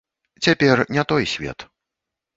Цяпер 0.47 0.81
не 0.95 1.03
той 1.11 1.31
свет. 1.35 1.69